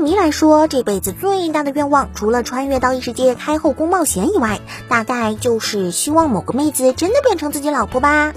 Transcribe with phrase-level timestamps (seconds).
[0.00, 8.32] 迷来说，这辈子最大的愿望，除了穿越到异世界开后宫冒险以外，大概就是希望某个妹子真的变成自己老婆吧。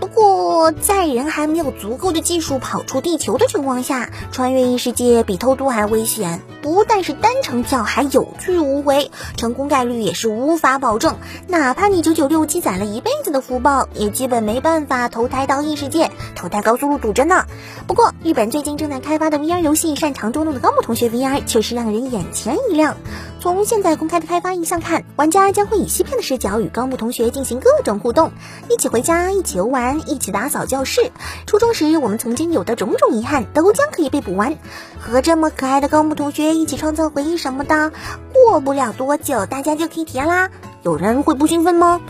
[0.00, 0.31] 不过，
[0.80, 6.40] 在人还没有足够的技术跑出地球的情况下，穿越异世界比偷渡还危险。
[6.62, 11.16] 不但是单程票还有去无回，成功概率也是无法保证。
[11.48, 17.46] 哪怕你九九六积攒了一辈子的福报，也基本没办法投胎到异世界，投胎高速路堵着呢。
[17.88, 22.96] 不过，日本最近正在开发的 VR 游戏《擅长捉弄的高木同学 VR》确实让人眼前一亮。
[23.40, 28.30] 从现在公开的开发印象看，玩家将会以西片的视角与高木同学进行各种互动，
[28.70, 30.00] 一起回家，一起游玩。
[30.08, 31.12] 一起打扫教室，
[31.46, 34.56] 初中时我们曾经有的种种遗憾都将可以被补完，
[34.98, 37.92] 和这么可爱的高木同学一起创造回忆什么的，
[38.32, 40.50] 过不了多久大家就可以体验啦。
[40.82, 42.00] 有人会不兴奋吗？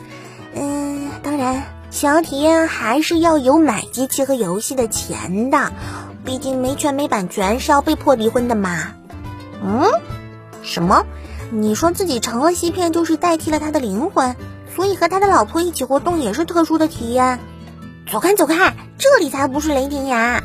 [0.54, 5.72] 嗯，当然，想要体验还是要有买机器和游戏的钱的，
[6.24, 8.92] 毕竟没权没版权是要被迫离婚的嘛。
[9.62, 9.90] 嗯？
[10.62, 11.04] 什么？
[11.50, 14.36] 你说自己成了西片就是代替了他的灵魂，
[14.74, 17.40] 所以和他的老婆一起活动也是特殊的体验？
[18.12, 18.74] 走开，走开！
[18.98, 20.44] 这里才不是雷霆呀。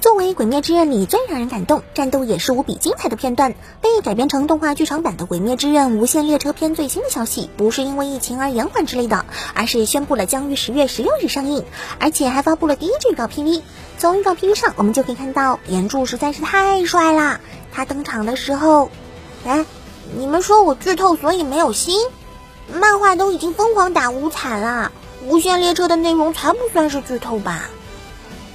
[0.00, 11.62] 作为《鬼灭之刃》里最让人感动、战斗也是无比精彩的片段，被改编成动画剧场版的《鬼灭之刃：无限列车篇》最新的消息，不是因为疫情而延缓之类的，而是宣布了将于十月十六日上映，
[12.00, 13.60] 而且还发布了第一支预告 PV。
[13.98, 17.38] 从预告 PV 上，我们就可以看到岩柱实在是太帅啦！
[17.70, 18.90] 他登场的时候，
[19.44, 19.66] 哎，
[20.16, 22.00] 你们说我剧透，所以没有心？
[22.72, 24.92] 漫画都已经疯狂打五彩了，
[25.24, 27.62] 无限列车的内容才不算是剧透吧？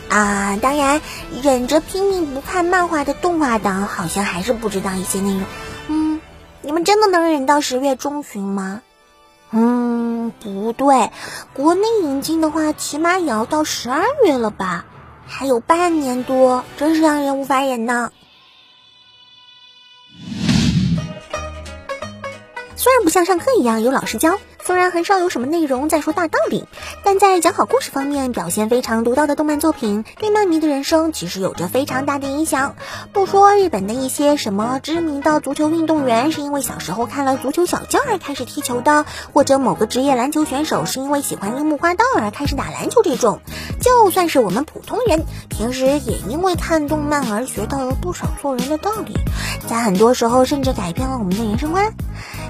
[0.09, 1.01] 啊，当然，
[1.41, 5.43] 忍着拼命不看漫画的动画党好像还是不知道一些内容。
[5.87, 6.21] 嗯，
[6.61, 8.81] 你们真的能忍到十月中旬吗？
[9.49, 11.09] 嗯，不对，
[11.53, 14.85] 国内引进的话，起码也要到十二月了吧？
[15.25, 18.11] 还有半年多，真是让人无法忍呢。
[22.83, 26.65] 虽然不像上课一样有老师教，虽然很少有什么内容在说大道理，
[27.05, 32.75] 但在讲好故事方面表现非常独到的动漫作品，对漫迷的人生其实有着非常大的影响。
[33.13, 43.39] 不说日本的一些什么知名的足球运动员是因为小时候看了足球小将而开始踢球的，或者某个职业篮球选手是因为喜欢樱木花道而开始打篮球这种，
[43.79, 49.15] 就算是我们普通人，平时也因为看动漫而学到了不少做人的道理，
[49.69, 51.93] 在很多时候甚至改变了我们的人生观。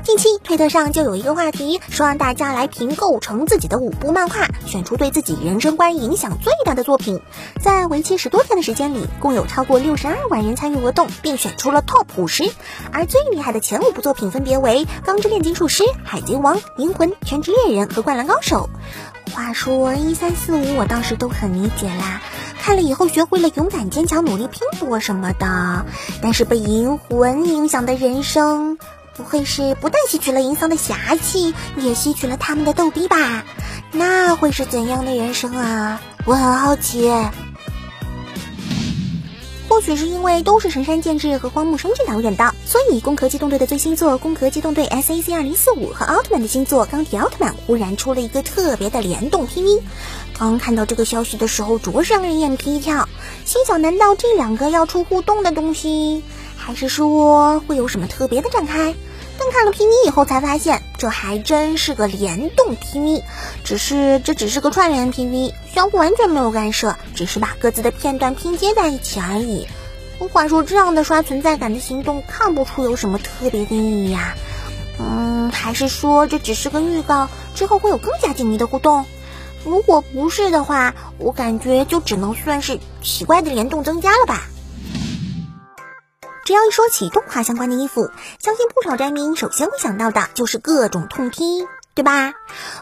[0.03, 7.22] 近期推特上就有一个话题，说让大家来评构成自己的五部漫画，选出对自己人生观影响最大的作品。
[7.62, 12.44] 在为期十多天的时间里，共有超过六十二万人参与活动，并选出了 TOP 五十。
[12.92, 18.69] 而最厉害的前五部作品分别为《钢之炼金术师》《海贼王》《银魂》《全职猎人》和《灌篮高手》。
[19.34, 22.22] 话说一三四五，我倒是都很理解啦，
[22.59, 25.86] 看了以后学会了勇敢、坚强、努力拼搏什么的。
[26.22, 28.78] 但是被银魂影响的人生。
[29.16, 33.44] 不会是不但吸取了银桑的侠气，也吸取了他们的逗逼吧？
[33.91, 36.01] 那会是怎样的人生啊？
[36.25, 37.12] 我很好奇。
[39.69, 49.81] 或许是因为都是神山健治和荒木生志导演的，所以《攻壳机动队》的最新作《攻壳机动队 S A C 二零四五》和奥特曼的新作《钢铁奥特曼》忽然出了一个特别的联动 PV。
[50.38, 53.07] 刚看到这个消息的时候，着实让人眼皮一跳，
[53.45, 56.24] 心想：难道这两个要出互动的东西？
[56.66, 58.96] 还是说会有什么特别的展开？
[59.38, 63.22] 但看了 PV 以后才发现，这还真是个联动 PV，
[63.66, 69.68] 只是这只是个串联 PV，相互完全没有干涉，只是把各自的片段拼接在一起而已。
[70.31, 74.35] 话说这样的刷存在感的行动，看不出有什么特别的意义呀？
[75.00, 79.03] 嗯，还是说这只是个预告，之后会有更加紧密的互动？
[79.66, 84.47] 如果不是的话，我感觉就只能算是奇怪的联动增加了吧。
[86.46, 91.66] 只要一说起动画相关的衣服，相信不少宅民首先会想到的就是各种痛批。
[91.95, 92.34] 对吧？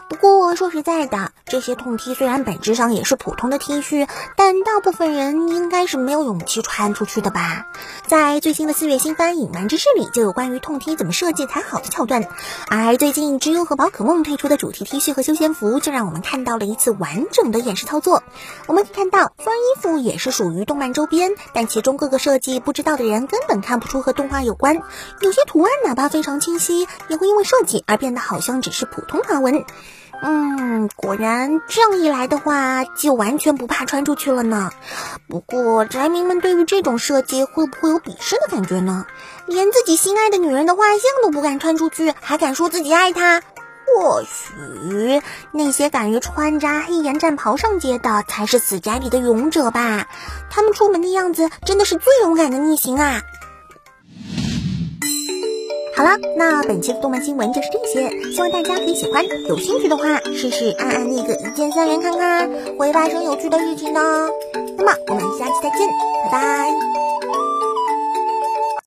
[0.08, 7.66] 不过说实在的，这些痛 T 虽然本质上也是普通的 T 恤，但大部分人应该是没有勇气穿出去的吧？
[8.06, 12.26] 在最新的四月新番《隐瞒之事》里，就有关于痛 T 怎么设计才好的桥段。
[12.68, 18.22] 而最近知优和宝可梦推出的主题 T 恤和休闲服，就让我们看到了一次完整的演示操作。
[18.66, 24.82] 我们可以看到，虽然衣服也是属于动漫周边，但其中各个设计不知道的人根本看不出和动画有关。
[25.20, 29.01] 有些图案哪怕非常清晰，也会因为设计而变得好像只是普。
[29.06, 29.64] 通华文，
[30.22, 34.70] 嗯，果然这样一来的话，就完全不怕穿出去了呢。
[35.28, 39.06] 不过宅民们对于这种设计会不会有鄙视的感觉呢？
[39.46, 43.42] 连自己心爱的女人的画像都不敢穿出去，还敢说自己爱她？
[43.84, 45.20] 或许
[45.50, 50.06] 那些敢于穿扎黑岩战袍上街的，才是死宅里的勇者吧？
[50.48, 53.22] 他们出门的样子真的是最勇敢的逆行啊！
[56.02, 59.24] 好了，那本期的动漫新闻就是这些，希望大家可以喜欢。
[59.48, 64.00] 有兴趣的话，试试按按那个一键三连看看，会发生有趣的事情呢。
[64.76, 65.86] 那么我们下期再见，
[66.24, 67.11] 拜拜。